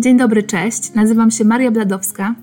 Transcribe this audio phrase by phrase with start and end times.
[0.00, 0.94] Dzień dobry, cześć.
[0.94, 2.34] Nazywam się Maria Bladowska.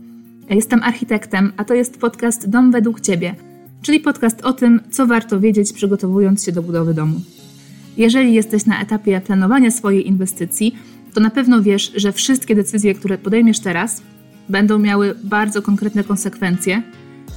[0.50, 3.35] Jestem architektem, a to jest podcast Dom według Ciebie,
[3.81, 7.21] czyli podcast o tym, co warto wiedzieć, przygotowując się do budowy domu.
[7.97, 10.75] Jeżeli jesteś na etapie planowania swojej inwestycji,
[11.13, 14.02] to na pewno wiesz, że wszystkie decyzje, które podejmiesz teraz,
[14.50, 16.82] będą miały bardzo konkretne konsekwencje.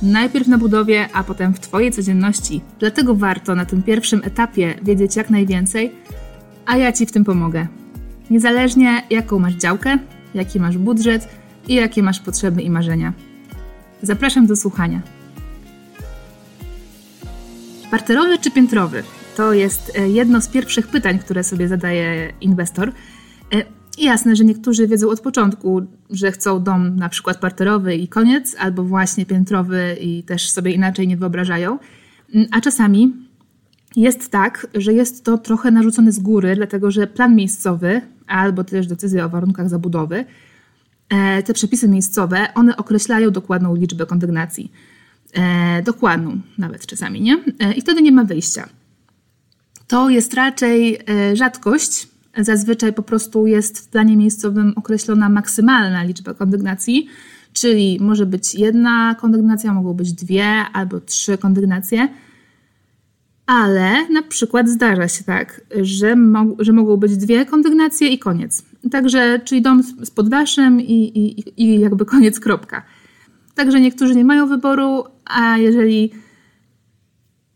[0.02, 2.61] Najpierw na budowie, a potem w Twojej codzienności.
[2.79, 5.93] Dlatego warto na tym pierwszym etapie wiedzieć jak najwięcej,
[6.66, 7.79] a ja Ci w tym pomogę.
[8.30, 9.98] Niezależnie jaką masz działkę,
[10.34, 11.28] jaki masz budżet
[11.68, 13.12] i jakie masz potrzeby i marzenia.
[14.02, 15.00] Zapraszam do słuchania.
[17.91, 19.02] Parterowy czy piętrowy?
[19.36, 22.92] To jest e, jedno z pierwszych pytań, które sobie zadaje inwestor.
[23.55, 23.64] E,
[23.98, 28.84] jasne, że niektórzy wiedzą od początku, że chcą dom na przykład parterowy i koniec, albo
[28.84, 31.78] właśnie piętrowy i też sobie inaczej nie wyobrażają.
[32.34, 33.12] Mm, a czasami
[33.97, 38.00] jest tak, że jest to trochę narzucone z góry, dlatego że plan miejscowy
[38.30, 40.25] albo też decyzja o warunkach zabudowy,
[41.09, 44.72] e, te przepisy miejscowe, one określają dokładną liczbę kondygnacji.
[45.34, 47.45] E, dokładną nawet czasami, nie?
[47.59, 48.69] E, I wtedy nie ma wyjścia.
[49.87, 50.98] To jest raczej
[51.34, 52.09] rzadkość.
[52.39, 57.09] Zazwyczaj po prostu jest w planie miejscowym określona maksymalna liczba kondygnacji,
[57.53, 62.09] czyli może być jedna kondygnacja, mogą być dwie albo trzy kondygnacje
[63.51, 68.62] ale na przykład zdarza się tak, że, mo że mogą być dwie kondygnacje i koniec.
[68.91, 72.83] Także, czyli dom z poddaszem i, i, i jakby koniec, kropka.
[73.55, 76.12] Także niektórzy nie mają wyboru, a jeżeli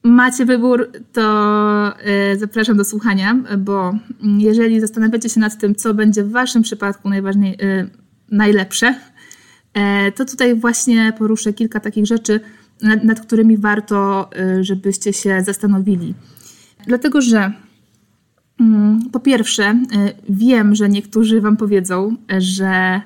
[0.03, 1.93] macie wybór, to
[2.33, 3.95] y, zapraszam do słuchania, bo
[4.39, 7.91] jeżeli zastanawiacie się nad tym, co będzie w Waszym przypadku najważniej, y,
[8.31, 8.95] najlepsze,
[10.09, 12.41] y, to tutaj właśnie poruszę kilka takich rzeczy,
[12.83, 16.15] nad, nad którymi warto, y, żebyście się zastanowili.
[16.87, 17.53] Dlatego, że
[18.61, 23.01] mm, po pierwsze, y, wiem, że niektórzy Wam powiedzą, że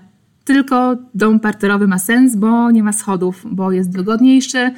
[0.44, 4.72] tylko dom parterowy ma sens, bo nie ma schodów, bo jest wygodniejszy, y,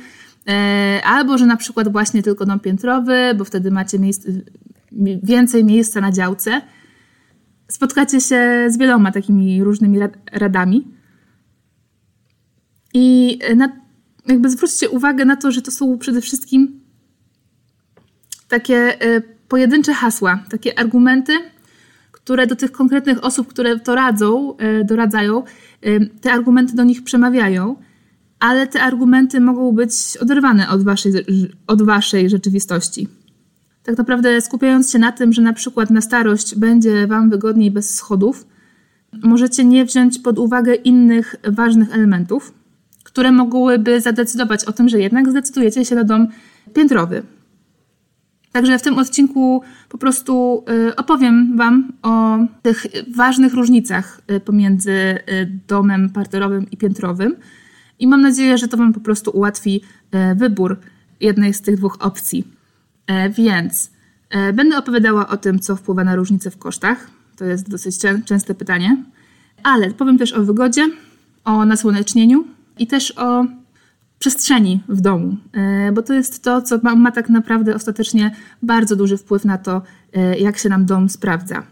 [1.04, 3.98] albo że na przykład właśnie tylko dom piętrowy, bo wtedy macie
[5.22, 6.62] więcej miejsca na działce.
[7.68, 9.98] Spotkacie się z wieloma takimi różnymi
[10.32, 10.88] radami.
[12.94, 13.79] I na
[14.30, 16.80] jakby zwróćcie uwagę na to, że to są przede wszystkim
[18.48, 21.32] takie e, pojedyncze hasła, takie argumenty,
[22.12, 25.42] które do tych konkretnych osób, które to radzą, e, doradzają,
[25.82, 27.76] e, te argumenty do nich przemawiają,
[28.38, 31.12] ale te argumenty mogą być oderwane od waszej,
[31.66, 33.08] od waszej rzeczywistości.
[33.82, 37.94] Tak naprawdę skupiając się na tym, że na przykład na starość będzie wam wygodniej bez
[37.94, 38.46] schodów,
[39.22, 42.59] możecie nie wziąć pod uwagę innych ważnych elementów,
[43.12, 46.28] które mogłyby zadecydować o tym, że jednak zdecydujecie się na dom
[46.74, 47.22] piętrowy.
[48.52, 54.90] Także w tym odcinku po prostu y, opowiem Wam o tych ważnych różnicach y, pomiędzy
[54.92, 55.18] y,
[55.68, 57.36] domem parterowym i piętrowym
[57.98, 59.80] i mam nadzieję, że to Wam po prostu ułatwi
[60.36, 60.76] wybór
[61.20, 62.44] jednej z tych dwóch opcji.
[63.10, 63.90] E, więc
[64.30, 67.10] e, będę opowiadała o tym, co wpływa na różnice w kosztach.
[67.36, 69.04] To jest dosyć częste pytanie,
[69.62, 70.90] ale powiem też o wygodzie,
[71.44, 72.44] o nasłonecznieniu,
[72.80, 73.44] i też o
[74.18, 78.30] przestrzeni w domu, e, bo to jest to, co ma, ma, tak naprawdę ostatecznie
[78.62, 79.82] bardzo duży wpływ na to,
[80.12, 81.62] e, jak się nam dom sprawdza.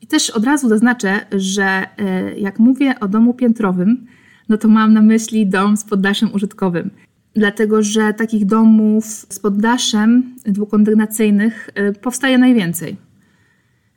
[0.00, 4.06] I też od razu zaznaczę, że e, jak mówię o domu piętrowym,
[4.48, 6.90] no to mam na myśli dom z poddaszem użytkowym.
[7.34, 11.70] Dlatego, że takich domów z poddaszem dwukondygnacyjnych
[12.02, 12.96] powstaje najwięcej.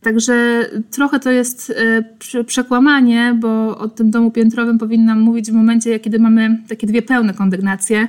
[0.03, 1.73] Także trochę to jest
[2.35, 7.01] e, przekłamanie, bo o tym domu piętrowym powinnam mówić w momencie, kiedy mamy takie dwie
[7.01, 8.07] pełne kondygnacje,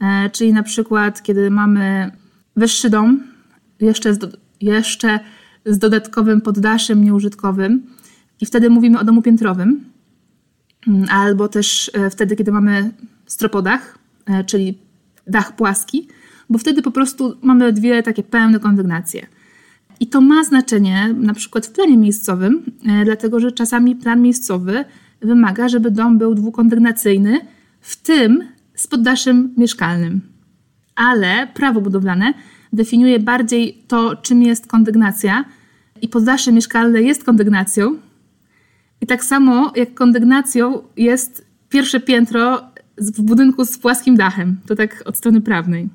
[0.00, 2.10] e, czyli na przykład kiedy mamy
[2.56, 3.22] wyższy dom,
[3.80, 4.18] jeszcze z,
[4.60, 5.20] jeszcze
[5.66, 7.82] z dodatkowym poddaszem nieużytkowym
[8.40, 9.84] i wtedy mówimy o domu piętrowym,
[10.88, 12.90] mm, albo też e, wtedy, kiedy mamy
[13.26, 13.98] stropodach,
[14.46, 14.78] czyli
[15.26, 16.08] dach płaski,
[16.50, 19.26] bo wtedy po prostu mamy dwie takie pełne kondygnacje.
[20.00, 24.84] I to ma znaczenie na przykład w planie miejscowym, e, dlatego że czasami plan miejscowy
[25.20, 27.40] wymaga, żeby dom był dwukondygnacyjny,
[27.80, 28.44] w tym
[28.74, 30.20] z poddaszem mieszkalnym.
[30.96, 32.34] Ale prawo budowlane
[32.72, 35.44] definiuje bardziej to, czym jest kondygnacja,
[36.02, 37.96] i poddasze mieszkalne jest kondygnacją.
[39.00, 42.62] I tak samo jak kondygnacją jest pierwsze piętro
[42.98, 44.56] w budynku z płaskim dachem.
[44.66, 45.88] To tak od strony prawnej.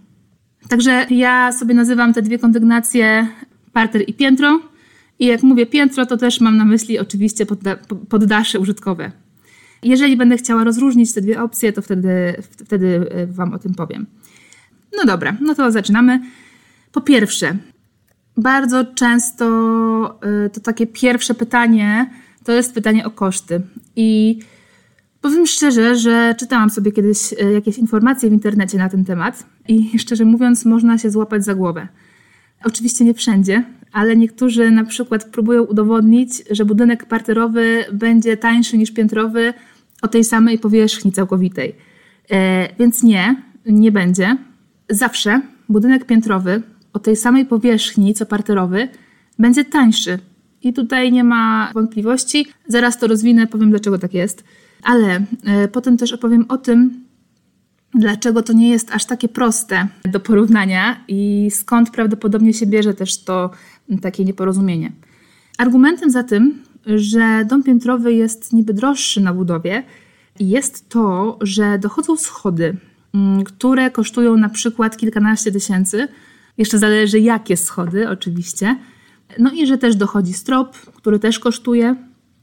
[0.70, 3.28] Także ja sobie nazywam te dwie kondygnacje
[3.74, 4.60] parter i piętro.
[5.20, 7.76] I jak mówię piętro, to też mam na myśli oczywiście podda
[8.10, 9.12] poddasze użytkowe.
[9.84, 14.06] Jeżeli będę chciała rozróżnić te dwie opcje, to wtedy, wtedy e, Wam o tym powiem.
[14.98, 16.22] No dobra, no to zaczynamy.
[16.92, 17.58] Po pierwsze,
[18.38, 19.46] bardzo często
[20.46, 22.10] e, to takie pierwsze pytanie
[22.44, 23.62] to jest pytanie o koszty.
[23.96, 24.40] I
[25.22, 30.00] powiem szczerze, że czytałam sobie kiedyś e, jakieś informacje w internecie na ten temat i
[30.00, 31.88] szczerze mówiąc, można się złapać za głowę.
[32.64, 38.92] Oczywiście nie wszędzie, ale niektórzy na przykład próbują udowodnić, że budynek parterowy będzie tańszy niż
[38.92, 39.54] piętrowy
[40.02, 41.76] o tej samej powierzchni całkowitej.
[42.32, 44.38] E, więc nie, nie będzie.
[44.90, 46.62] Zawsze budynek piętrowy
[46.94, 48.88] o tej samej powierzchni co parterowy
[49.40, 50.20] będzie tańszy.
[50.62, 52.48] I tutaj nie ma wątpliwości.
[52.68, 54.44] Zaraz to rozwinę, powiem dlaczego tak jest.
[54.84, 57.03] Ale e, potem też opowiem o tym,
[57.96, 63.24] dlaczego to nie jest aż takie proste do porównania i skąd prawdopodobnie się bierze też
[63.24, 63.50] to
[64.02, 64.92] takie nieporozumienie.
[65.58, 69.84] Argumentem za tym, że dom piętrowy jest niby droższy na budowie,
[70.40, 72.78] jest to, że dochodzą schody,
[73.14, 76.08] mm, które kosztują na przykład kilkanaście tysięcy.
[76.58, 78.76] Jeszcze zależy, jakie schody, oczywiście.
[79.40, 81.96] No i że też dochodzi strop, który też kosztuje,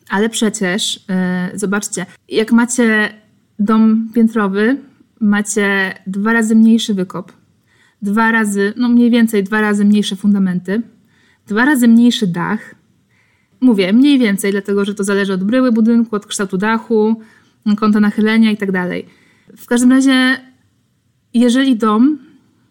[0.08, 1.04] ale przecież,
[1.52, 3.14] yy, zobaczcie, jak macie
[3.58, 4.76] dom piętrowy,
[5.20, 7.32] macie dwa razy mniejszy wykop,
[8.02, 10.82] dwa razy, no mniej więcej dwa razy mniejsze fundamenty,
[11.46, 12.74] dwa razy mniejszy dach.
[13.60, 17.20] Mówię mniej więcej, dlatego że to zależy od bryły budynku, od kształtu dachu,
[17.76, 19.06] kąta nachylenia i tak dalej.
[19.56, 20.40] W każdym razie,
[21.34, 22.18] jeżeli dom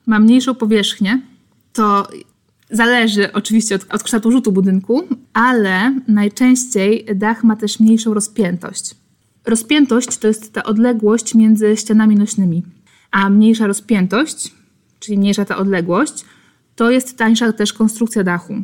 [0.05, 1.21] ma mniejszą powierzchnię,
[1.73, 2.07] to
[2.69, 5.03] zależy oczywiście od, od kształtu rzutu budynku,
[5.33, 8.95] ale najczęściej dach ma też mniejszą rozpiętość.
[9.49, 12.63] Rozpiętość to jest ta odległość między ścianami nośnymi,
[13.11, 14.53] a mniejsza rozpiętość,
[14.99, 16.25] czyli mniejsza ta odległość,
[16.75, 18.63] to jest tańsza też konstrukcja dachu.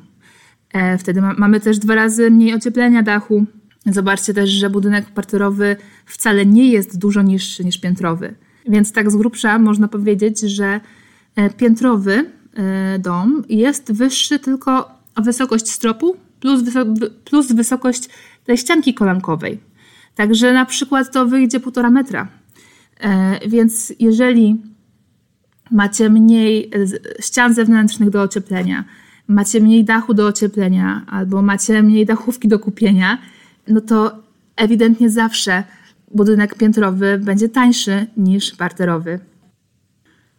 [0.74, 3.46] E, wtedy ma, mamy też dwa razy mniej ocieplenia dachu.
[3.86, 8.36] Zobaczcie też, że budynek parterowy wcale nie jest dużo niższy niż piętrowy.
[8.68, 10.82] Więc tak z grubsza można powiedzieć, że
[11.36, 16.64] e, piętrowy e, dom jest wyższy tylko o wysokość stropu plus,
[17.26, 18.10] plus wysokość
[18.44, 19.75] tej ścianki kolankowej.
[20.16, 22.28] Także na przykład to wyjdzie półtora metra.
[23.48, 24.62] Więc jeżeli
[25.72, 26.72] macie mniej
[27.20, 28.84] ścian zewnętrznych do ocieplenia,
[29.28, 33.18] macie mniej dachu do ocieplenia albo macie mniej dachówki do kupienia,
[33.68, 34.24] no to
[34.56, 35.64] ewidentnie zawsze
[36.12, 39.20] budynek piętrowy będzie tańszy niż parterowy.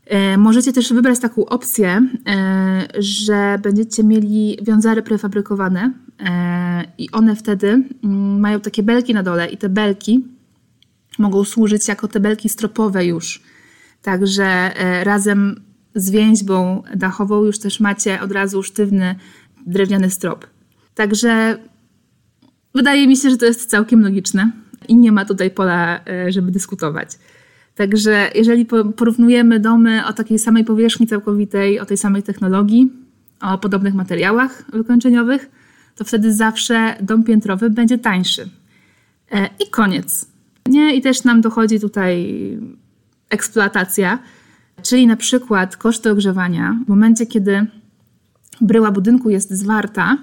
[0.06, 5.92] E, możecie też wybrać taką opcję, e, że będziecie mieli wiązary prefabrykowane e,
[6.98, 7.68] i one wtedy
[8.04, 10.24] mm, mają takie belki na dole i te belki
[11.18, 13.42] mogą służyć jako te belki stropowe już.
[14.02, 14.72] Także
[15.02, 15.60] razem
[15.94, 19.14] z więźbą dachową już też macie od razu sztywny
[19.66, 20.46] drewniany strop.
[20.94, 21.58] Także
[22.74, 24.50] wydaje mi się, że to jest całkiem logiczne
[24.88, 27.08] i nie ma tutaj pola, e, żeby dyskutować.
[27.74, 28.66] Także jeżeli
[28.96, 32.92] porównujemy domy o takiej samej powierzchni całkowitej, o tej samej technologii,
[33.40, 35.50] o podobnych materiałach wykończeniowych,
[35.96, 38.48] to wtedy zawsze dom piętrowy będzie tańszy.
[39.32, 40.26] E, I koniec.
[40.68, 40.94] Nie?
[40.94, 42.38] I też nam dochodzi tutaj
[43.30, 44.18] eksploatacja
[44.82, 47.66] Czyli na przykład koszty ogrzewania, w momencie kiedy
[48.60, 50.18] bryła budynku jest zwarta,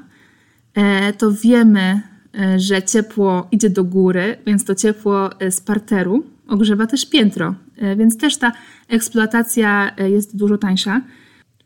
[0.74, 2.02] e, to wiemy,
[2.40, 7.56] e, że ciepło idzie do góry, więc to ciepło z parteru ogrzewa też piętro,
[7.98, 8.52] więc też ta
[8.88, 11.02] eksploatacja jest dużo tańsza.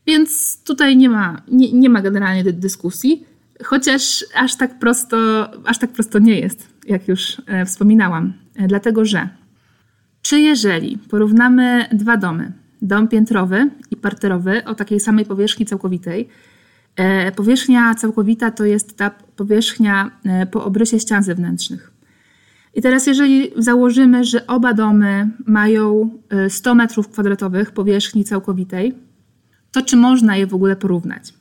[0.08, 3.26] Więc tutaj nie ma, nie, nie ma generalnie dyskusji,
[3.64, 5.18] chociaż aż tak, prosto,
[5.66, 8.34] aż tak prosto nie jest, jak już wspominałam.
[8.68, 9.30] Dlatego, że
[10.22, 12.52] czy jeżeli porównamy dwa domy,
[12.82, 16.28] dom piętrowy i parterowy o takiej samej powierzchni całkowitej.
[16.96, 21.92] E, powierzchnia całkowita to jest ta powierzchnia e, po obrysie ścian zewnętrznych.
[22.74, 26.10] I teraz, jeżeli założymy, że oba domy mają
[26.50, 28.94] 100 e, metrów kwadratowych powierzchni całkowitej,
[29.72, 31.34] to czy można je w ogóle porównać?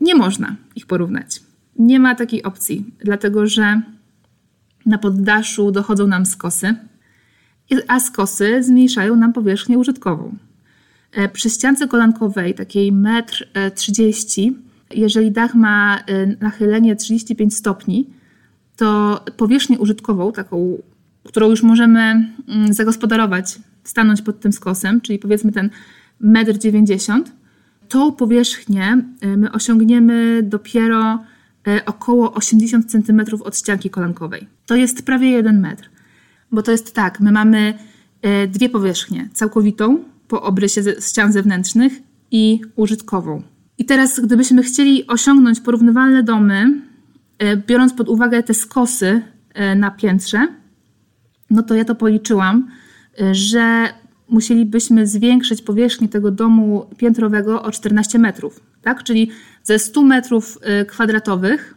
[0.00, 1.42] Nie można ich porównać.
[1.78, 3.82] Nie ma takiej opcji, dlatego że
[4.86, 6.74] na poddaszu dochodzą nam skosy,
[7.88, 10.36] a skosy zmniejszają nam powierzchnię użytkową.
[11.12, 14.62] E, przy ściance kolankowej, takiej 1,30 m,
[14.94, 18.10] jeżeli dach ma e, nachylenie 35 stopni,
[18.76, 20.78] to powierzchnię użytkową, taką,
[21.24, 22.00] którą już możemy
[22.48, 25.70] mm, zagospodarować, stanąć pod tym skosem, czyli powiedzmy ten
[26.22, 27.24] 1,90 m,
[27.90, 31.24] tą powierzchnię e, my osiągniemy dopiero
[31.86, 34.48] około 80 cm od ścianki kolankowej.
[34.66, 35.90] To jest prawie 1 metr.
[36.52, 37.78] Bo to jest tak, my mamy
[38.22, 39.28] e, dwie powierzchnie.
[39.32, 41.92] Całkowitą po obrysie ścian zewnętrznych
[42.30, 43.42] i użytkową.
[43.78, 46.80] I teraz, gdybyśmy chcieli osiągnąć porównywalne domy,
[47.66, 49.22] biorąc pod uwagę te skosy
[49.76, 50.48] na piętrze,
[51.50, 52.70] no to ja to policzyłam,
[53.32, 53.88] że
[54.30, 58.60] musielibyśmy zwiększyć powierzchnię tego domu piętrowego o 14 metrów.
[58.82, 59.04] Tak?
[59.04, 59.30] Czyli
[59.62, 61.74] ze 100 metrów kwadratowych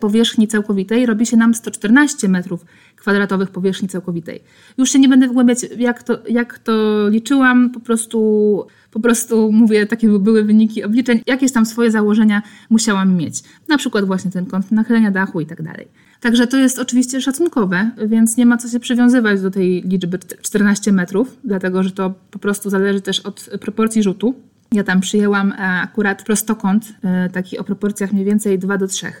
[0.00, 2.64] powierzchni całkowitej robi się nam 114 metrów
[2.96, 4.42] kwadratowych powierzchni całkowitej.
[4.78, 9.86] Już się nie będę wgłębiać, jak to, jak to liczyłam, po prostu, po prostu mówię,
[9.86, 13.42] takie były wyniki obliczeń, jakieś tam swoje założenia musiałam mieć.
[13.68, 15.88] Na przykład właśnie ten kąt nachylenia dachu i tak dalej.
[16.20, 20.92] Także to jest oczywiście szacunkowe, więc nie ma co się przywiązywać do tej liczby 14
[20.92, 24.34] metrów, dlatego że to po prostu zależy też od proporcji rzutu.
[24.72, 29.12] Ja tam przyjęłam e, akurat prostokąt, e, taki o proporcjach mniej więcej 2 do 3.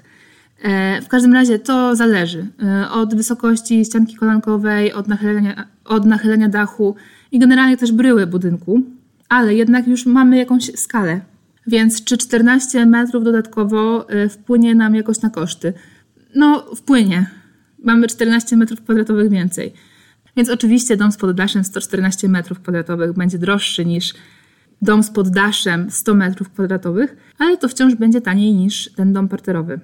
[0.62, 2.46] E, w każdym razie to zależy
[2.92, 6.96] od wysokości ścianki kolankowej, od nachylenia, od nachylenia dachu
[7.32, 8.82] i generalnie też bryły budynku,
[9.30, 11.20] ale jednak już mamy jakąś skalę.
[11.66, 15.72] Więc czy 14 metrów dodatkowo wpłynie nam jakoś na koszty?
[16.34, 17.30] No, wpłynie.
[17.84, 19.72] Mamy 14 metrów kwadratowych więcej.
[20.36, 24.14] Więc oczywiście dom z poddaszem 114 metrów kwadratowych będzie droższy niż
[24.82, 29.80] dom z poddaszem 100 metrów kwadratowych, ale to wciąż będzie taniej niż ten dom parterowy.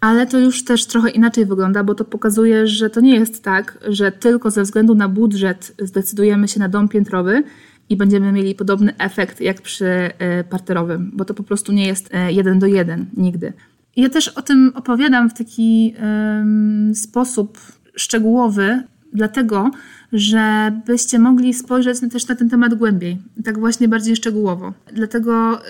[0.00, 3.78] Ale to już też trochę inaczej wygląda, bo to pokazuje, że to nie jest tak,
[3.88, 7.42] że tylko ze względu na budżet zdecydujemy się na dom piętrowy
[7.90, 12.14] i będziemy mieli podobny efekt jak przy e, parterowym, bo to po prostu nie jest
[12.14, 13.52] e, jeden do jeden nigdy.
[13.96, 17.58] Ja też o tym opowiadam w taki um, sposób
[17.94, 18.82] szczegółowy,
[19.12, 19.70] dlatego,
[20.12, 24.72] żebyście mogli spojrzeć też na ten temat głębiej, tak właśnie bardziej szczegółowo.
[24.92, 25.62] Dlatego,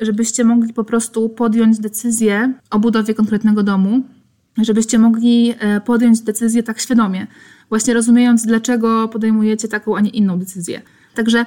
[0.00, 4.02] żebyście mogli po prostu podjąć decyzję o budowie konkretnego domu,
[4.62, 7.26] żebyście mogli e, podjąć decyzję tak świadomie,
[7.68, 10.82] właśnie rozumiejąc, dlaczego podejmujecie taką, a nie inną decyzję.
[11.14, 11.46] Także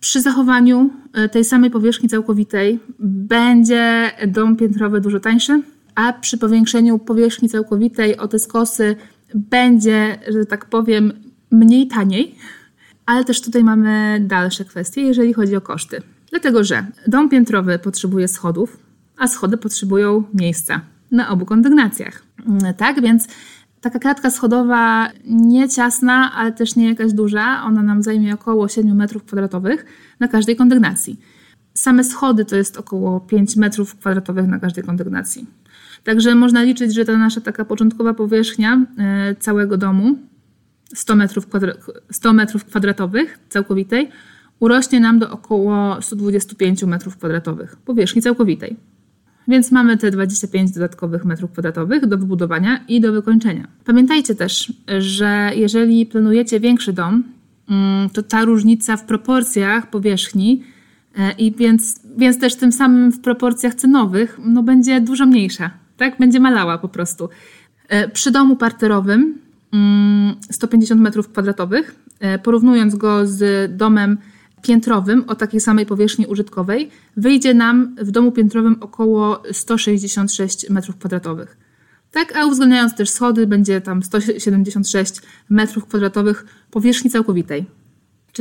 [0.00, 5.62] przy zachowaniu e, tej samej powierzchni całkowitej będzie dom piętrowy dużo tańszy,
[5.94, 8.96] a przy powiększeniu powierzchni całkowitej o te skosy
[9.34, 11.12] będzie, że tak powiem,
[11.50, 12.34] mniej taniej,
[13.06, 16.02] ale też tutaj mamy dalsze kwestie, jeżeli chodzi o koszty.
[16.30, 18.78] Dlatego, że dom piętrowy potrzebuje schodów,
[19.18, 20.80] a schody potrzebują miejsca
[21.10, 22.22] na obu kondygnacjach.
[22.46, 23.28] Mm, tak więc
[23.84, 27.62] taka klatka schodowa nie ciasna, ale też nie jakaś duża.
[27.64, 29.84] Ona nam zajmie około 7 metrów kwadratowych
[30.20, 31.20] na każdej kondygnacji.
[31.74, 35.46] Same schody to jest około 5 metrów kwadratowych na każdej kondygnacji.
[36.04, 40.18] Także można liczyć, że ta nasza taka początkowa powierzchnia e, całego domu
[40.94, 41.72] 100 metrów, kwadra
[42.10, 44.10] 100 metrów kwadratowych całkowitej
[44.60, 48.76] urośnie nam do około 125 metrów kwadratowych powierzchni całkowitej.
[49.48, 53.68] Więc mamy te 25 dodatkowych metrów kwadratowych do wybudowania i do wykończenia.
[53.84, 57.24] Pamiętajcie też, że jeżeli planujecie większy dom,
[57.70, 60.62] mm, to ta różnica w proporcjach powierzchni
[61.18, 66.18] e, i więc, więc też tym samym w proporcjach cenowych no będzie dużo mniejsza, tak?
[66.18, 67.28] Będzie malała po prostu.
[67.88, 69.38] E, przy domu parterowym
[70.50, 74.18] 150 mm, metrów kwadratowych, e, porównując go z domem
[74.66, 81.56] piętrowym o takiej samej powierzchni użytkowej, wyjdzie nam w domu piętrowym około 166 metrów kwadratowych.
[82.12, 85.14] Tak, a uwzględniając też schody, będzie tam 176
[85.50, 87.66] metrów kwadratowych powierzchni całkowitej,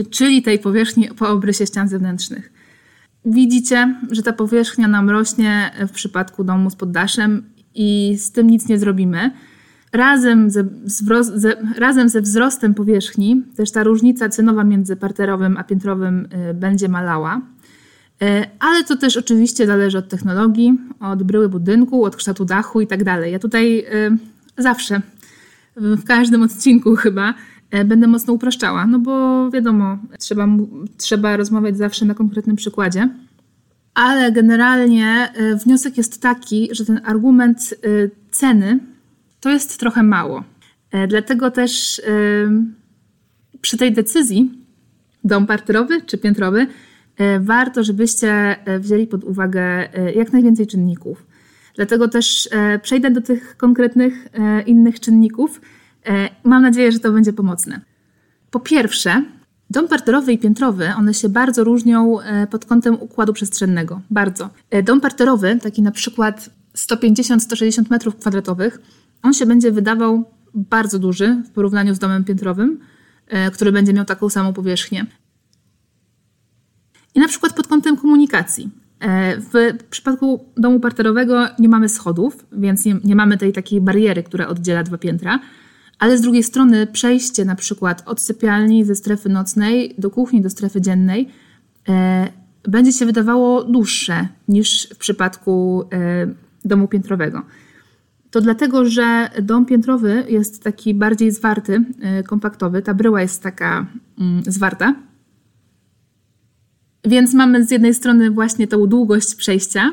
[0.10, 2.54] czyli tej powierzchni po obrysie ścian zewnętrznych.
[3.26, 7.44] Widzicie, że ta powierzchnia nam rośnie w przypadku domu z poddaszem
[7.76, 9.32] i z tym nic nie zrobimy.
[9.94, 10.64] Razem ze,
[11.22, 16.90] ze, razem ze wzrostem powierzchni też ta różnica cenowa między parterowym a piętrowym y, będzie
[16.90, 17.42] malała.
[18.24, 18.26] Y,
[18.60, 23.04] ale to też oczywiście zależy od technologii, od bryły budynku, od kształtu dachu i tak
[23.04, 23.32] dalej.
[23.32, 24.18] Ja tutaj y,
[24.58, 25.02] zawsze,
[25.76, 27.34] w każdym odcinku chyba,
[27.86, 30.48] będę mocno upraszczała, no bo wiadomo, trzeba,
[30.98, 33.10] trzeba rozmawiać zawsze na konkretnym przykładzie.
[33.94, 35.34] Ale generalnie
[35.66, 37.76] wniosek jest taki, że ten argument
[38.32, 38.80] ceny
[39.44, 40.44] to jest trochę mało.
[40.92, 42.04] E, dlatego też e,
[43.62, 44.52] przy tej decyzji,
[45.24, 46.68] dom parterowy czy piętrowy,
[47.18, 51.26] e, warto, żebyście wzięli pod uwagę jak najwięcej czynników.
[51.76, 52.50] Dlatego też
[52.82, 54.28] przejdę do tych konkretnych
[54.66, 55.62] innych czynników.
[56.44, 57.82] Mam nadzieję, że to będzie pomocne.
[58.52, 59.24] Po pierwsze,
[59.70, 62.18] dom parterowy i piętrowy, one się bardzo różnią
[62.52, 64.02] pod kątem układu przestrzennego.
[64.10, 64.50] Bardzo.
[64.84, 68.80] Dom parterowy, taki na przykład 150-160 metrów kwadratowych,
[69.24, 72.80] on się będzie wydawał bardzo duży w porównaniu z domem piętrowym,
[73.28, 75.06] e, który będzie miał taką samą powierzchnię.
[77.16, 78.70] I na przykład pod kątem komunikacji.
[79.00, 84.24] E, w przypadku domu parterowego nie mamy schodów, więc nie, nie, mamy tej takiej bariery,
[84.24, 85.40] która oddziela dwa piętra,
[86.00, 90.50] ale z drugiej strony przejście na przykład od sypialni ze strefy nocnej do kuchni, do
[90.50, 91.30] strefy dziennej
[91.90, 92.28] e,
[92.64, 96.28] będzie się wydawało dłuższe niż w przypadku e,
[96.66, 97.42] domu piętrowego
[98.34, 101.84] to dlatego, że dom piętrowy jest taki bardziej zwarty,
[102.20, 102.82] y, kompaktowy.
[102.82, 103.88] Ta bryła jest taka
[104.20, 104.96] mm, zwarta.
[107.06, 109.92] Więc mamy z jednej strony właśnie tą długość przejścia,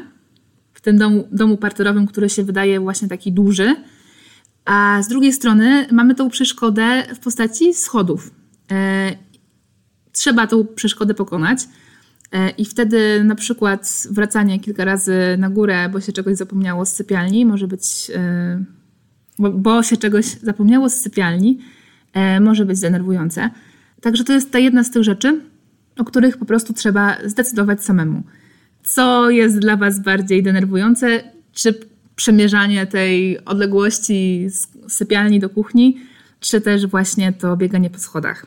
[0.72, 3.76] w tym domu, domu parterowym, który się wydaje właśnie taki duży.
[4.64, 8.30] A z drugiej strony mamy tą przeszkodę w postaci schodów.
[8.70, 9.10] E,
[10.12, 11.68] trzeba tą przeszkodę pokonać.
[12.32, 16.92] E, I wtedy na przykład wracanie kilka razy na górę, bo się czegoś zapomniało z
[16.92, 18.64] sypialni, może być, e,
[19.38, 21.58] bo, się czegoś zapomniało z sypialni,
[22.40, 23.50] może być denerwujące.
[24.00, 25.40] Także to jest ta jedna z tych rzeczy,
[25.98, 28.22] o których po prostu trzeba zdecydować samemu.
[28.82, 31.22] Co jest dla Was bardziej denerwujące?
[31.52, 31.74] Czy
[32.16, 36.00] przemierzanie tej odległości z sypialni do kuchni,
[36.40, 38.46] czy też właśnie to bieganie po schodach?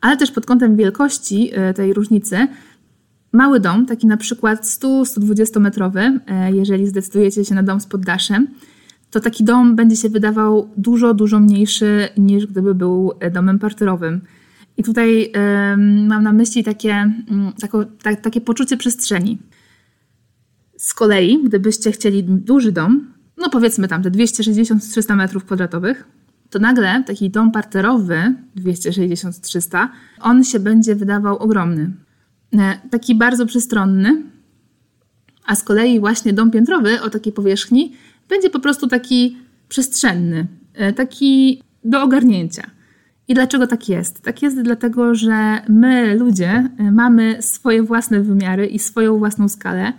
[0.00, 2.48] Ale też pod kątem wielkości e, tej różnicy,
[3.32, 8.48] mały dom, taki na przykład 100-120 metrowy, e, jeżeli zdecydujecie się na dom z poddaszem,
[9.10, 14.20] to taki dom będzie się wydawał dużo, dużo mniejszy niż gdyby był e, domem parterowym.
[14.76, 15.32] I tutaj
[16.08, 19.38] mam na myśli takie, mm, tako, ta, takie poczucie przestrzeni.
[20.76, 26.04] Z kolei, gdybyście chcieli duży dom, no powiedzmy tam te 260-300 metrów kwadratowych,
[26.50, 29.88] to nagle taki dom parterowy 260-300,
[30.20, 31.92] on się będzie wydawał ogromny.
[32.52, 34.22] E, taki bardzo przestronny,
[35.46, 37.92] a z kolei właśnie dom piętrowy o takiej powierzchni
[38.28, 39.36] będzie po prostu taki
[39.68, 42.70] przestrzenny, e, taki do ogarnięcia.
[43.28, 44.22] I dlaczego tak jest?
[44.22, 49.92] Tak jest dlatego, że my, ludzie, y, mamy swoje własne wymiary i swoją własną skalę.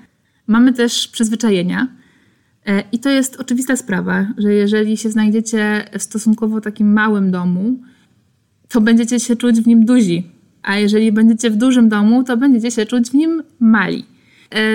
[0.48, 1.88] Mamy też przyzwyczajenia.
[2.92, 7.80] I to jest oczywista sprawa, że jeżeli się znajdziecie w stosunkowo takim małym domu,
[8.68, 10.32] to będziecie się czuć w nim duzi.
[10.64, 14.06] A jeżeli będziecie w dużym domu, to będziecie się czuć w nim mali.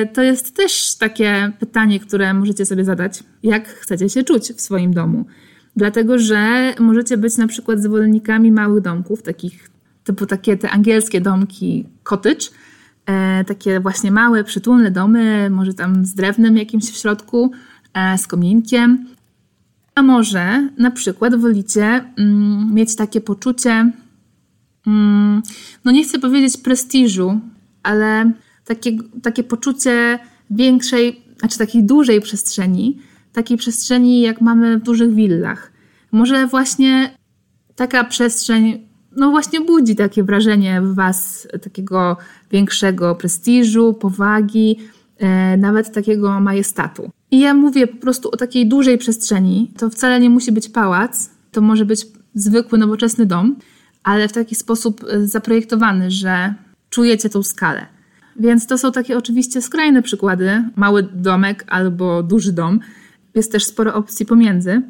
[0.03, 4.61] Y, to jest też takie pytanie, które możecie sobie zadać, jak chcecie się czuć w
[4.61, 5.25] swoim domu.
[5.77, 9.71] Dlatego, że możecie być na przykład zwolennikami małych domków, takich
[10.05, 12.47] typu takie te angielskie domki cottage,
[13.07, 17.51] e, takie właśnie małe, przytulne domy, może tam z drewnem jakimś w środku,
[17.95, 19.07] e, z kominkiem.
[19.95, 23.91] A może na przykład wolicie mm, mieć takie poczucie,
[25.85, 27.41] no nie chcę powiedzieć prestiżu,
[27.83, 28.33] ale
[28.65, 28.91] takie,
[29.23, 30.19] takie poczucie
[30.51, 32.99] większej, znaczy takiej dużej przestrzeni,
[33.33, 35.73] takiej przestrzeni, jak mamy w dużych willach.
[36.13, 37.19] Może właśnie
[37.77, 42.17] taka przestrzeń, no właśnie budzi takie wrażenie w Was takiego
[42.51, 44.79] większego prestiżu, powagi,
[45.19, 47.11] e, nawet takiego majestatu.
[47.31, 49.71] I ja mówię po prostu o takiej dużej przestrzeni.
[49.79, 53.57] To wcale nie musi być pałac, to może być zwykły, nowoczesny dom,
[54.05, 56.55] ale w taki sposób e, zaprojektowany, że
[56.91, 57.87] czujecie tą skalę.
[58.37, 60.65] Więc to są takie oczywiście skrajne przykłady.
[60.77, 62.81] Mały domek albo duży dom
[63.35, 64.83] jest też sporo opcji pomiędzy.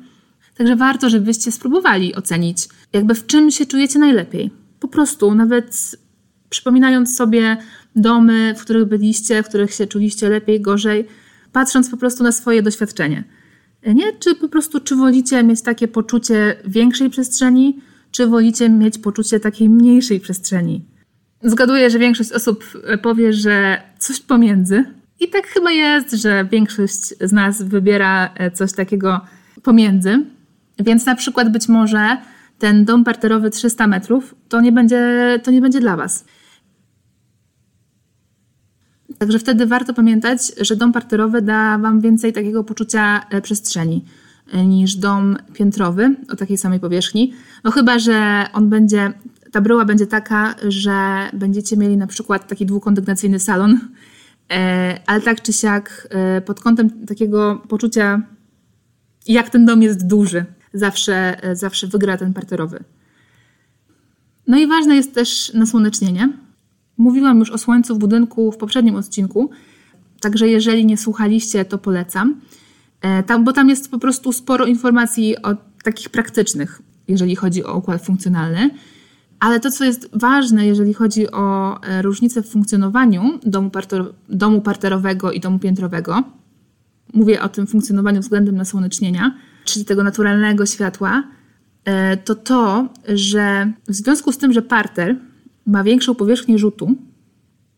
[0.56, 4.50] Także warto, żebyście spróbowali ocenić, jakby w czym się czujecie najlepiej.
[4.80, 5.96] Po prostu, nawet
[6.50, 7.56] przypominając sobie
[7.96, 11.06] domy, w których byliście, w których się czuliście lepiej, gorzej,
[11.52, 13.24] patrząc po prostu na swoje doświadczenie.
[13.86, 14.12] Nie?
[14.12, 17.80] Czy po prostu, czy wolicie mieć takie poczucie większej przestrzeni,
[18.14, 20.84] czy wolicie mieć poczucie takiej mniejszej przestrzeni?
[21.42, 22.64] Zgaduję, że większość osób
[23.02, 24.84] powie, że coś pomiędzy,
[25.20, 29.20] i tak chyba jest, że większość z nas wybiera e, coś takiego
[29.62, 30.24] pomiędzy.
[30.78, 32.16] Więc na przykład być może
[32.58, 36.24] ten dom parterowy 300 metrów to nie będzie, to nie będzie dla Was.
[39.18, 44.23] Także wtedy warto pamiętać, że dom parterowy da Wam więcej takiego poczucia e, przestrzeni e,
[44.66, 47.32] niż dom piętrowy o takiej samej powierzchni.
[47.64, 49.12] No chyba, że on będzie,
[49.52, 53.78] ta bryła będzie taka, że będziecie mieli na przykład taki dwukondygnacyjny salon,
[54.52, 58.22] E, ale tak czy siak, e, pod kątem takiego poczucia,
[59.26, 62.84] jak ten dom jest duży, zawsze, e, zawsze wygra ten parterowy.
[64.46, 66.32] No i ważne jest też nasłonecznienie.
[66.96, 69.50] Mówiłam już o słońcu w budynku w poprzednim odcinku,
[70.20, 72.40] także jeżeli nie słuchaliście, to polecam,
[73.26, 78.04] tam, bo tam jest po prostu sporo informacji o takich praktycznych, jeżeli chodzi o układ
[78.04, 78.70] funkcjonalny.
[79.40, 84.60] Ale to, co jest ważne, jeżeli chodzi o e, różnicę w funkcjonowaniu domu, parter, domu
[84.60, 86.22] parterowego i domu piętrowego,
[87.14, 91.24] mówię o tym funkcjonowaniu względem nasłonecznienia, czyli tego naturalnego światła,
[91.84, 95.16] e, to to, że w związku z tym, że parter
[95.66, 96.96] ma większą powierzchnię rzutu,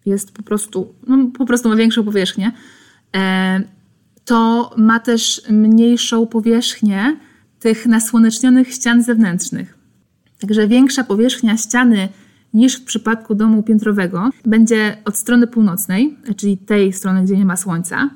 [0.07, 2.53] jest po prostu, no po prostu ma większą powierzchnię,
[3.17, 3.76] e,
[4.27, 7.17] to ma też mniejszą powierzchnię
[7.59, 9.79] tych nasłonecznionych ścian zewnętrznych.
[10.41, 12.09] Także większa powierzchnia ściany
[12.55, 17.57] niż w przypadku domu piętrowego będzie od strony północnej, czyli tej strony, gdzie nie ma
[17.57, 18.11] słońca.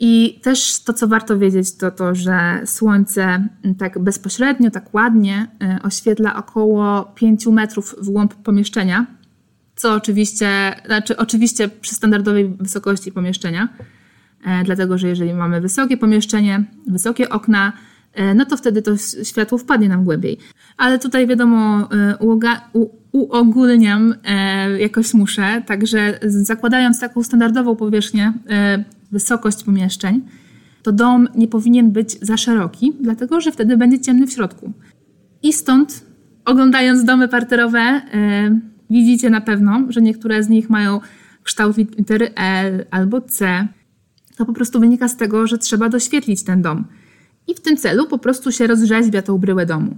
[0.00, 5.46] I też to, co warto wiedzieć, to to, że słońce tak bezpośrednio, tak ładnie
[5.78, 9.06] y, oświetla około 5 metrów w głąb pomieszczenia,
[9.76, 13.68] co oczywiście, znaczy oczywiście przy standardowej wysokości pomieszczenia.
[14.64, 17.72] Dlatego że jeżeli mamy wysokie pomieszczenie, wysokie okna,
[18.34, 20.38] no to wtedy to światło wpadnie nam głębiej.
[20.76, 21.88] Ale tutaj wiadomo,
[23.12, 24.14] uogólniam
[24.78, 28.32] jakoś muszę, także zakładając taką standardową powierzchnię,
[29.12, 30.22] wysokość pomieszczeń,
[30.82, 34.72] to dom nie powinien być za szeroki, dlatego że wtedy będzie ciemny w środku.
[35.42, 36.04] I stąd,
[36.44, 38.00] oglądając domy parterowe,
[38.90, 41.00] widzicie na pewno, że niektóre z nich mają
[41.42, 43.68] kształt litery L albo C.
[44.40, 46.84] To po prostu wynika z tego, że trzeba doświetlić ten dom.
[47.46, 49.96] I w tym celu po prostu się rozrzeźbia tą bryłę domu.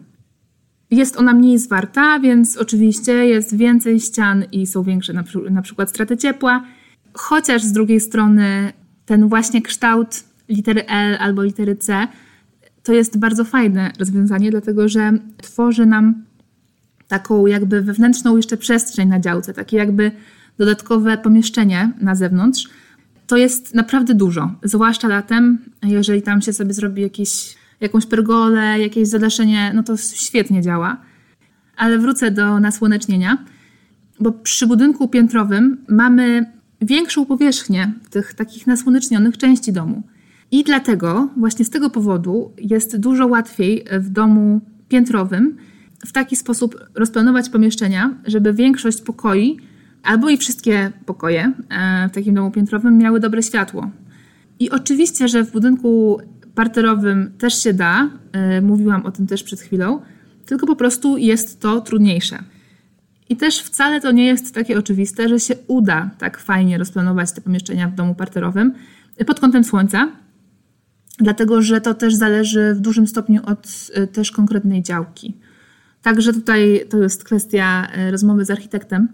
[0.90, 5.90] Jest ona mniej zwarta, więc oczywiście jest więcej ścian i są większe na, na przykład
[5.90, 6.64] straty ciepła,
[7.12, 8.72] chociaż z drugiej strony
[9.07, 12.09] ten właśnie kształt litery L albo litery C
[12.83, 16.24] to jest bardzo fajne rozwiązanie, dlatego że tworzy nam
[17.09, 20.11] taką jakby wewnętrzną jeszcze przestrzeń na działce, takie jakby
[20.59, 22.68] dodatkowe pomieszczenie na zewnątrz.
[23.26, 29.08] To jest naprawdę dużo, zwłaszcza latem, jeżeli tam się sobie zrobi jakieś, jakąś pergolę, jakieś
[29.08, 30.96] zadaszenie, no to świetnie działa.
[31.76, 33.38] Ale wrócę do nasłonecznienia,
[34.20, 40.02] bo przy budynku piętrowym mamy większą powierzchnię tych takich nasłonecznionych części domu.
[40.50, 45.56] I dlatego, właśnie z tego powodu, jest dużo łatwiej w domu piętrowym
[46.06, 49.61] w taki sposób rozplanować pomieszczenia, żeby większość pokoi,
[50.02, 53.90] albo i wszystkie pokoje e, w takim domu piętrowym miały dobre światło.
[54.58, 56.20] I oczywiście, że w budynku
[56.54, 60.00] parterowym też się da, e, mówiłam o tym też przed chwilą,
[60.46, 62.38] tylko po prostu jest to trudniejsze.
[63.28, 67.40] I też wcale to nie jest takie oczywiste, że się uda tak fajnie rozplanować te
[67.40, 68.74] pomieszczenia w domu parterowym
[69.26, 70.08] pod kątem słońca,
[71.18, 75.36] dlatego że to też zależy w dużym stopniu od e, też konkretnej działki.
[76.02, 79.08] Także tutaj to jest kwestia rozmowy z architektem.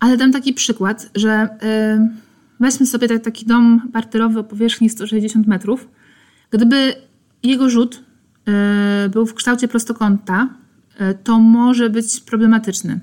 [0.00, 2.08] Ale dam taki przykład, że e,
[2.60, 5.88] weźmy sobie taki dom parterowy o powierzchni 160 metrów.
[6.50, 6.94] Gdyby
[7.42, 8.04] jego rzut
[9.10, 10.48] był w kształcie prostokąta,
[11.24, 13.00] to może być problematyczny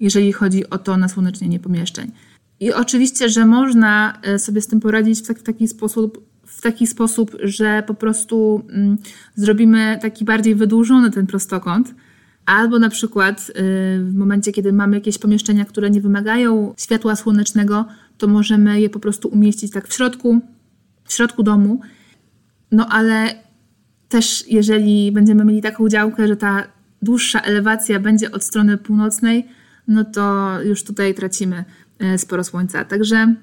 [0.00, 2.10] jeżeli chodzi o to nasłonecznienie pomieszczeń.
[2.60, 6.60] I oczywiście, że można e, sobie z tym poradzić w taki, w taki sposób, w
[6.60, 8.98] taki sposób, że po prostu mm,
[9.34, 11.94] zrobimy taki bardziej wydłużony ten prostokąt,
[12.50, 13.52] albo na przykład y,
[14.04, 17.84] w momencie, kiedy mamy jakieś pomieszczenia, które nie wymagają światła słonecznego,
[18.18, 20.40] to możemy je po prostu umieścić tak w środku,
[21.04, 21.80] w środku domu.
[22.72, 23.34] No ale
[24.08, 26.66] też jeżeli będziemy mieli taką działkę, że ta
[27.02, 29.48] dłuższa elewacja będzie od strony północnej,
[29.88, 31.64] no to już tutaj tracimy
[31.98, 32.84] e, sporo słońca.
[32.84, 33.34] Także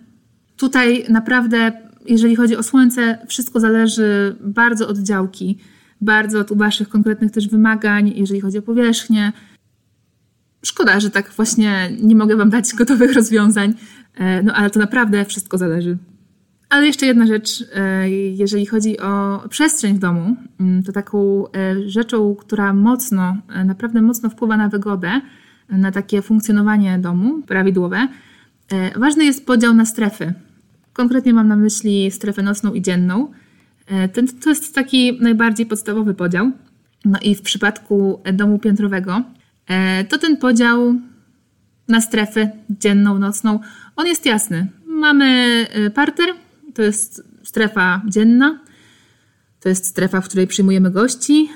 [0.57, 1.71] tutaj naprawdę,
[2.05, 5.59] jeżeli chodzi o słońce, wszystko zależy bardzo od działki,
[6.01, 9.33] bardzo od Waszych konkretnych też wymagań, jeżeli chodzi o powierzchnię.
[10.65, 13.73] Szkoda, że tak właśnie nie mogę Wam dać gotowych rozwiązań,
[14.15, 15.97] e, no ale to naprawdę wszystko zależy.
[16.69, 21.43] Ale jeszcze jedna rzecz, e, jeżeli chodzi o przestrzeń w domu, mm, to taką
[21.85, 25.21] rzeczą, która mocno, naprawdę mocno wpływa na wygodę,
[25.69, 28.07] na takie funkcjonowanie domu prawidłowe,
[28.71, 30.33] e, ważny jest podział na strefy.
[30.93, 33.31] Konkretnie mam na myśli strefę nocną i dzienną.
[33.87, 36.51] E, ten, to jest taki najbardziej podstawowy podział.
[37.05, 39.23] No i w przypadku domu piętrowego,
[39.67, 40.95] e, to ten podział
[41.87, 43.59] na strefy dzienną, nocną,
[43.95, 44.67] on jest jasny.
[44.85, 46.25] Mamy parter,
[46.73, 48.59] to jest strefa dzienna,
[49.59, 51.49] to jest strefa, w której przyjmujemy gości.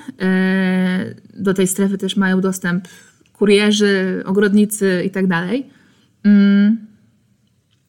[1.34, 2.88] Do tej strefy też mają dostęp
[3.32, 5.24] kurierzy, ogrodnicy i tak.
[6.24, 6.86] Mm.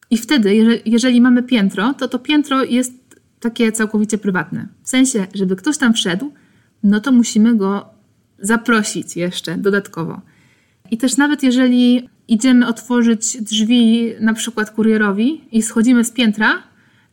[0.10, 3.03] I wtedy, jeżeli mamy piętro, to to piętro jest
[3.44, 4.68] takie całkowicie prywatne.
[4.84, 6.34] W sensie, żeby ktoś tam wszedł,
[6.84, 7.86] no to musimy go
[8.40, 10.22] zaprosić jeszcze dodatkowo.
[10.92, 16.64] I też nawet jeżeli idziemy otworzyć drzwi na przykład kurierowi i schodzimy z piętra,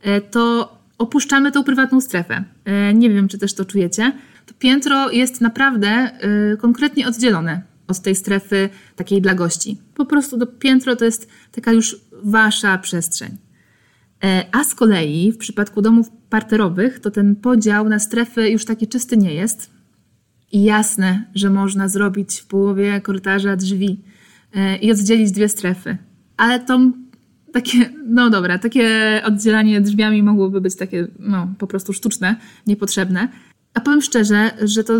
[0.01, 2.43] e, to opuszczamy tą prywatną strefę.
[2.65, 4.11] E, nie wiem, czy też to czujecie.
[4.45, 9.77] To piętro jest naprawdę e, konkretnie oddzielone od tej strefy takiej dla gości.
[9.95, 13.37] Po prostu to piętro to jest taka już wasza przestrzeń.
[14.51, 19.17] A z kolei w przypadku domów parterowych to ten podział na strefy już taki czysty
[19.17, 19.71] nie jest.
[20.51, 24.01] I jasne, że można zrobić w połowie korytarza drzwi
[24.53, 25.97] e, i oddzielić dwie strefy.
[26.37, 26.79] Ale to
[27.53, 28.87] takie, no dobra, takie
[29.25, 32.35] oddzielanie drzwiami mogłoby być takie, no, po prostu sztuczne,
[32.67, 33.27] niepotrzebne.
[33.73, 34.99] A powiem szczerze, że to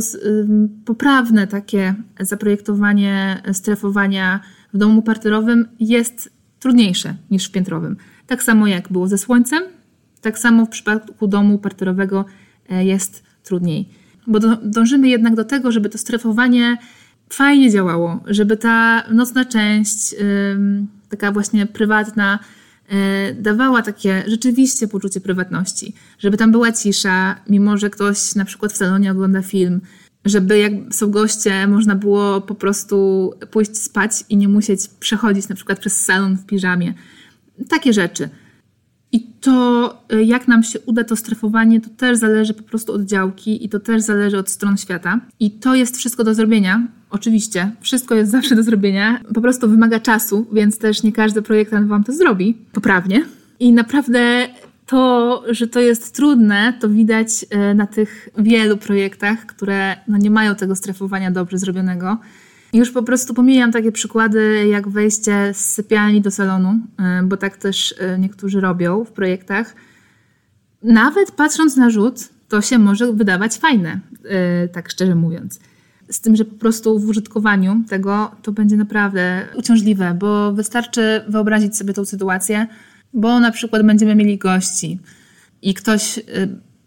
[0.85, 4.39] poprawne takie zaprojektowanie strefowania
[4.73, 7.97] w domu parterowym jest trudniejsze niż w piętrowym.
[8.27, 9.63] Tak samo jak było ze słońcem,
[10.21, 12.25] tak samo w przypadku domu parterowego
[12.69, 13.89] e, jest trudniej.
[14.27, 16.77] Bo dążymy jednak do tego, żeby to strefowanie
[17.29, 20.15] fajnie działało, żeby ta nocna część,
[21.09, 22.39] taka właśnie prywatna,
[23.35, 28.77] dawała takie rzeczywiście poczucie prywatności, żeby tam była cisza, mimo że ktoś na przykład w
[28.77, 29.81] salonie ogląda film,
[30.25, 35.55] żeby jak są goście, można było po prostu pójść spać i nie musieć przechodzić na
[35.55, 36.93] przykład przez salon w piżamie.
[37.69, 38.29] Takie rzeczy.
[39.11, 43.01] I to, y, jak nam się uda to strefowanie, to też zależy po prostu od
[43.01, 45.19] działki i to też zależy od stron świata.
[45.39, 46.87] I to jest wszystko do zrobienia.
[47.09, 49.19] Oczywiście, wszystko jest zawsze do zrobienia.
[49.33, 53.25] Po prostu wymaga czasu, więc też nie każdy projektant Wam to zrobi poprawnie.
[53.59, 54.47] I naprawdę
[54.85, 60.31] to, że to jest trudne, to widać y, na tych wielu projektach, które no nie
[60.31, 62.17] mają tego strefowania dobrze zrobionego.
[62.73, 67.57] Już po prostu pomijam takie przykłady jak wejście z sypialni do salonu, y, bo tak
[67.57, 69.75] też y, niektórzy robią w projektach.
[70.83, 73.99] Nawet patrząc na rzut, to się może wydawać fajne,
[74.65, 75.59] y, tak szczerze mówiąc.
[76.09, 81.77] Z tym, że po prostu w użytkowaniu tego to będzie naprawdę uciążliwe, bo wystarczy wyobrazić
[81.77, 82.67] sobie tą sytuację,
[83.13, 84.99] bo na przykład będziemy mieli gości
[85.61, 86.19] i ktoś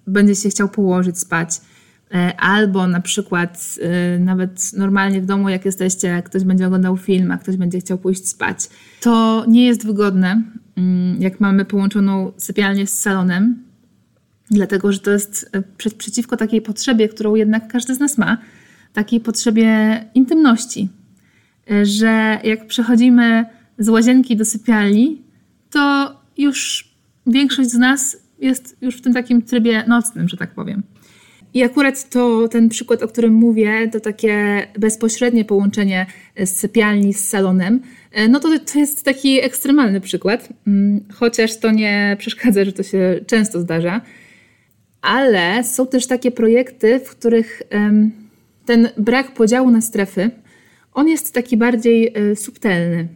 [0.07, 1.74] będzie się chciał położyć spać E,
[2.39, 7.39] albo na przykład e, nawet normalnie w domu, jak jesteście, ktoś będzie oglądał film, a
[7.39, 8.59] ktoś będzie chciał pójść spać.
[9.01, 10.43] To nie jest wygodne,
[10.77, 13.63] mm, jak mamy połączoną sypialnię z salonem,
[14.51, 18.39] dlatego że to jest e, przeciwko takiej potrzebie, którą jednak każdy z nas ma,
[18.93, 20.89] takiej potrzebie intymności.
[21.83, 23.45] Że jak przechodzimy
[23.79, 25.23] z łazienki do sypialni,
[25.71, 26.89] to już
[27.27, 30.83] większość z nas jest już w tym takim trybie nocnym, że tak powiem.
[31.55, 37.29] I akurat to ten przykład, o którym mówię, to takie bezpośrednie połączenie z sypialni z
[37.29, 37.81] salonem,
[38.13, 42.83] e, no to, to jest taki ekstremalny przykład, mm, chociaż to nie przeszkadza, że to
[42.83, 44.01] się często zdarza.
[45.03, 47.63] Ale są też takie projekty, w których
[48.67, 50.31] ten brak podziału na strefy,
[50.95, 53.09] on jest taki bardziej e, subtelny.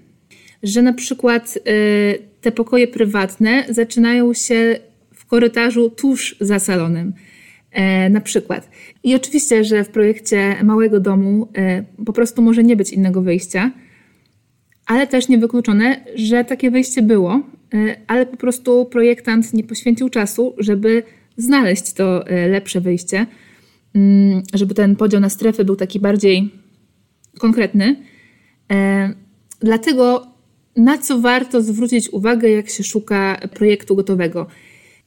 [0.63, 1.61] Że na przykład e,
[2.41, 4.79] te pokoje prywatne zaczynają się
[5.15, 7.13] w korytarzu tuż za salonem
[8.11, 8.71] na przykład.
[9.03, 13.71] I oczywiście, że w projekcie małego domu e, po prostu może nie być innego wyjścia,
[14.87, 17.43] ale też niewykluczone, że takie wyjście było,
[17.75, 21.03] e, ale po prostu projektant nie poświęcił czasu, żeby
[21.37, 23.27] znaleźć to lepsze wyjście,
[23.95, 26.51] mm, żeby ten podział na strefy był taki bardziej
[27.39, 27.97] konkretny.
[29.61, 30.27] Dlatego
[30.77, 34.47] na co warto zwrócić uwagę, jak się szuka projektu gotowego?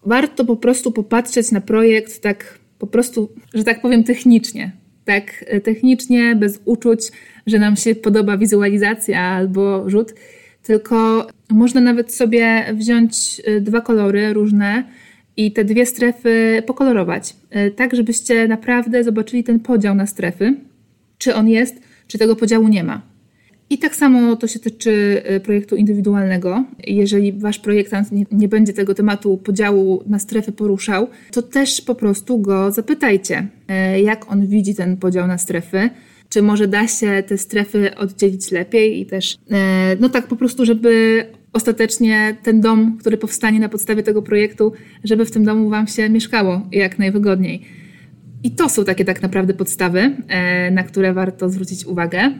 [0.05, 4.71] warto po prostu popatrzeć na projekt tak po prostu, że tak powiem, technicznie.
[5.05, 7.11] Tak e, technicznie, bez uczuć,
[7.47, 10.13] że nam się podoba wizualizacja albo rzut,
[10.63, 14.83] tylko można nawet sobie wziąć e, dwa kolory różne
[15.37, 20.55] i te dwie strefy pokolorować, e, tak żebyście naprawdę zobaczyli ten podział na strefy,
[21.17, 23.10] czy on jest, czy tego podziału nie ma.
[23.71, 26.63] I tak samo to się tyczy y, projektu indywidualnego.
[26.87, 31.95] Jeżeli wasz projektant nie, nie, będzie tego tematu podziału na strefy poruszał, to też po
[31.95, 33.47] prostu go zapytajcie,
[33.95, 35.89] y, jak on widzi ten podział na strefy.
[36.29, 39.37] Czy może da się te strefy oddzielić lepiej i też, y,
[39.99, 45.25] no tak po prostu, żeby ostatecznie ten dom, który powstanie na podstawie tego projektu, żeby
[45.25, 47.61] w tym domu Wam się mieszkało jak najwygodniej.
[48.43, 50.15] I to są takie tak naprawdę podstawy,
[50.71, 52.31] na które warto zwrócić uwagę.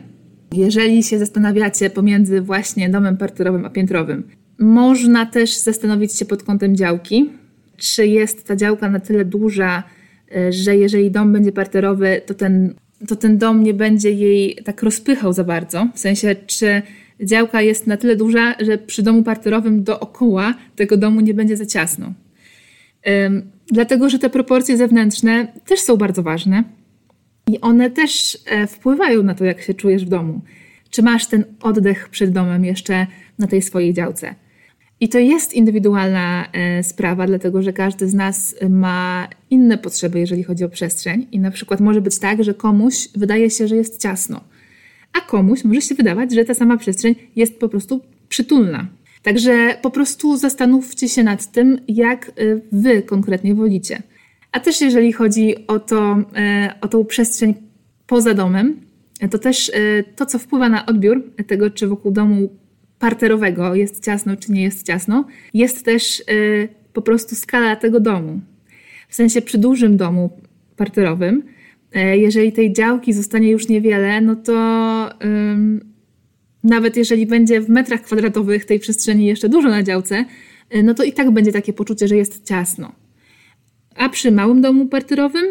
[0.52, 4.22] Jeżeli się zastanawiacie pomiędzy właśnie domem parterowym a piętrowym,
[4.58, 7.30] można też zastanowić się pod kątem działki,
[7.76, 9.82] czy jest ta działka na tyle duża,
[10.36, 12.74] e, że jeżeli dom będzie parterowy, to ten,
[13.08, 15.88] to ten dom nie będzie jej tak rozpychał za bardzo.
[15.94, 16.82] W sensie, czy
[17.20, 21.66] działka jest na tyle duża, że przy domu parterowym dookoła tego domu nie będzie za
[21.66, 22.12] ciasno.
[23.66, 26.64] Dlatego, że te proporcje zewnętrzne też są bardzo ważne.
[27.46, 30.40] I one też e, wpływają na to, jak się czujesz w domu.
[30.90, 33.06] Czy masz ten oddech przed domem jeszcze
[33.38, 34.34] na tej swojej działce?
[35.00, 40.42] I to jest indywidualna e, sprawa, dlatego że każdy z nas ma inne potrzeby, jeżeli
[40.42, 41.26] chodzi o przestrzeń.
[41.32, 44.40] I na przykład może być tak, że komuś wydaje się, że jest ciasno,
[45.12, 48.86] a komuś może się wydawać, że ta sama przestrzeń jest po prostu przytulna.
[49.22, 52.32] Także po prostu zastanówcie się nad tym, jak e,
[52.72, 54.02] wy konkretnie wolicie.
[54.52, 57.54] A też jeżeli chodzi o, to, e, o tą przestrzeń
[58.06, 58.80] poza domem,
[59.30, 62.56] to też e, to, co wpływa na odbiór tego, czy wokół domu
[62.98, 66.24] parterowego jest ciasno, czy nie jest ciasno, jest też e,
[66.92, 68.40] po prostu skala tego domu.
[69.08, 70.30] W sensie przy dużym domu
[70.76, 71.42] parterowym,
[72.14, 74.52] jeżeli tej działki zostanie już niewiele, no to
[76.64, 80.24] nawet jeżeli będzie w metrach kwadratowych tej przestrzeni jeszcze dużo na działce,
[80.84, 82.92] no to i tak będzie takie poczucie, że jest ciasno.
[83.96, 85.46] A przy małym domu parterowym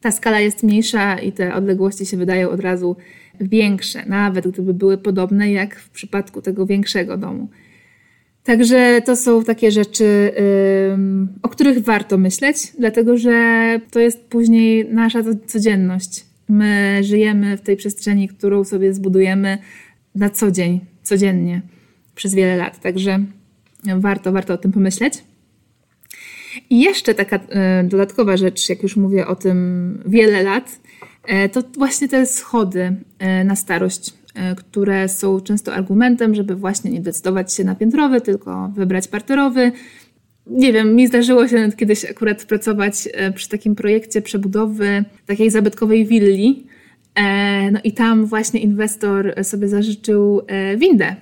[0.00, 2.96] ta skala jest mniejsza i te odległości się wydają od razu
[3.40, 7.48] większe, nawet gdyby były podobne jak w przypadku tego większego domu.
[8.44, 10.32] Także to są takie rzeczy,
[11.42, 16.24] o których warto myśleć, dlatego że to jest później nasza codzienność.
[16.48, 19.58] My żyjemy w tej przestrzeni, którą sobie zbudujemy
[20.14, 21.62] na co dzień, codziennie,
[22.14, 22.80] przez wiele lat.
[22.80, 23.18] Także
[23.96, 25.24] warto, warto o tym pomyśleć.
[26.70, 30.80] I jeszcze taka e, dodatkowa rzecz, jak już mówię o tym wiele lat,
[31.24, 34.14] e, to właśnie te schody e, na starość,
[34.56, 39.72] które są często argumentem, żeby właśnie nie decydować się na piętrowy, tylko wybrać parterowy.
[40.46, 46.66] Nie wiem, mi zdarzyło się kiedyś akurat pracować przy takim projekcie przebudowy takiej zabytkowej willi.
[47.72, 50.40] No i tam właśnie inwestor sobie zażyczył
[50.78, 51.16] windę,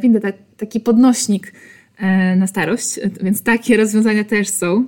[0.00, 1.52] windę, taki podnośnik
[2.36, 4.86] na starość, więc takie rozwiązania też są.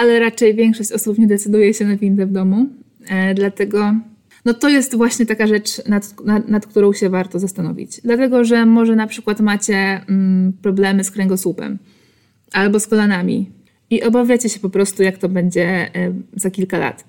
[0.00, 2.66] Ale raczej większość osób nie decyduje się na windę w domu,
[3.08, 3.94] e, dlatego
[4.44, 8.00] no to jest właśnie taka rzecz, nad, nad, nad, którą się warto zastanowić.
[8.04, 11.78] Dlatego, że może na przykład macie mm, problemy z kręgosłupem
[12.52, 13.50] albo z kolanami
[13.90, 17.04] i obawiacie się po prostu, jak to będzie e, za kilka lat.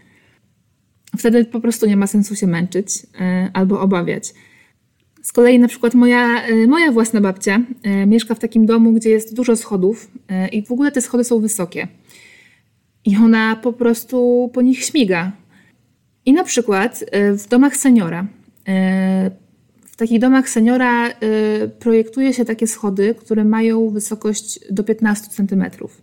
[1.18, 2.88] Wtedy po prostu nie ma sensu się męczyć
[3.54, 4.34] albo obawiać.
[5.26, 9.10] Z kolei na przykład moja, e, moja własna babcia e, mieszka w takim domu, gdzie
[9.10, 11.88] jest dużo schodów e, i w ogóle te schody są wysokie.
[13.06, 15.32] I ona po prostu po nich śmiga.
[16.26, 17.06] I na przykład
[17.38, 18.28] w domach seniora,
[19.86, 21.10] w takich domach seniora
[21.80, 26.02] projektuje się takie schody, które mają wysokość do 15 centymetrów.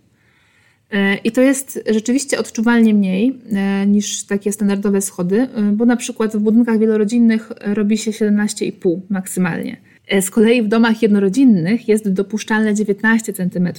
[0.93, 5.95] E, I to jest rzeczywiście odczuwalnie mniej e, niż takie standardowe schody, e, bo na
[5.95, 9.77] przykład w budynkach wielorodzinnych robi się 17,5 maksymalnie.
[10.21, 13.69] Z kolei w domach jednorodzinnych jest dopuszczalne 19 cm.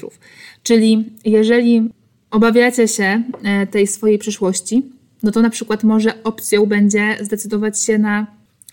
[0.63, 1.91] Czyli jeżeli
[2.31, 3.23] obawiacie się
[3.71, 4.83] tej swojej przyszłości,
[5.23, 8.27] no to na przykład może opcją będzie zdecydować się na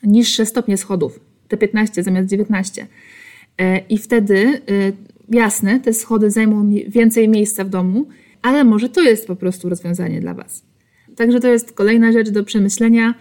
[0.04, 2.88] niższe stopnie schodów, te 15 zamiast 19.
[3.90, 4.62] I wtedy,
[5.30, 8.06] jasne, te schody zajmą więcej miejsca w domu,
[8.42, 10.64] ale może to jest po prostu rozwiązanie dla Was.
[11.16, 13.14] Także to jest kolejna rzecz do przemyślenia.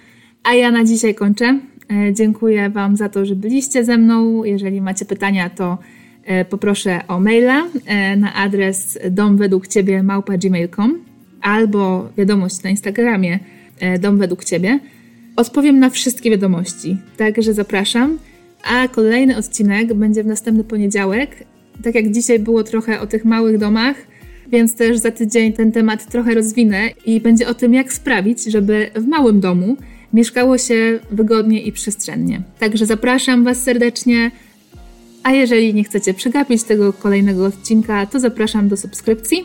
[0.42, 1.61] A ja na dzisiaj kończę.
[1.90, 4.44] E, dziękuję Wam za to, że byliście ze mną.
[4.44, 5.78] Jeżeli macie pytania, to
[6.24, 10.04] e, poproszę o maila e, na adres domwedługciebie
[11.42, 13.38] albo wiadomość na Instagramie
[14.00, 14.80] dom według Ciebie.
[15.37, 18.18] Odpowiem na wszystkie wiadomości, także zapraszam.
[18.64, 21.44] A kolejny odcinek będzie w następny poniedziałek.
[21.85, 23.96] Tak jak dzisiaj było trochę o tych małych domach,
[24.52, 28.90] więc też za tydzień ten temat trochę rozwinę i będzie o tym, jak sprawić, żeby
[28.94, 29.76] w małym domu
[30.12, 32.42] mieszkało się wygodnie i przestrzennie.
[32.58, 34.30] Także zapraszam Was serdecznie.
[35.22, 39.44] A jeżeli nie chcecie przegapić tego kolejnego odcinka, to zapraszam do subskrypcji.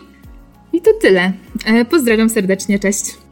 [0.74, 1.34] I to tyle.
[1.66, 3.25] E, pozdrawiam serdecznie, cześć.